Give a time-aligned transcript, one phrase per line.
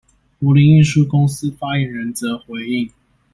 [0.39, 2.89] 柏林運輸公司發言人則回應：